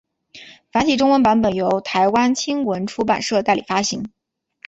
[0.71, 4.09] 繁体中文版本由台湾青文出版社代理发行。